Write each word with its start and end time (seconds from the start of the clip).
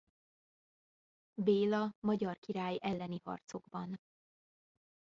Béla 1.33 1.95
magyar 1.99 2.39
király 2.39 2.77
elleni 2.81 3.19
harcokban. 3.23 3.99